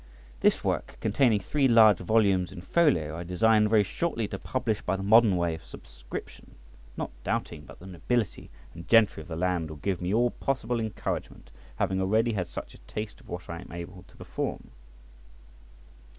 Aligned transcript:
This 0.39 0.63
work, 0.63 0.97
containing 0.99 1.41
three 1.41 1.67
large 1.67 1.99
volumes 1.99 2.51
in 2.51 2.61
folio, 2.61 3.15
I 3.15 3.23
design 3.23 3.67
very 3.67 3.83
shortly 3.83 4.27
to 4.29 4.39
publish 4.39 4.81
by 4.81 4.95
the 4.95 5.03
modern 5.03 5.37
way 5.37 5.53
of 5.53 5.63
subscription, 5.63 6.55
not 6.97 7.11
doubting 7.23 7.65
but 7.65 7.77
the 7.77 7.85
nobility 7.85 8.49
and 8.73 8.87
gentry 8.87 9.21
of 9.21 9.27
the 9.27 9.35
land 9.35 9.69
will 9.69 9.77
give 9.77 10.01
me 10.01 10.11
all 10.11 10.31
possible 10.31 10.79
encouragement, 10.79 11.51
having 11.75 12.01
already 12.01 12.33
had 12.33 12.47
such 12.47 12.73
a 12.73 12.79
taste 12.87 13.21
of 13.21 13.29
what 13.29 13.47
I 13.47 13.59
am 13.61 13.71
able 13.71 14.01
to 14.07 14.15
perform. 14.17 14.71